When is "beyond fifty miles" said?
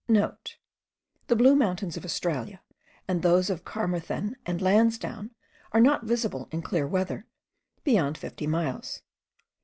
7.83-9.03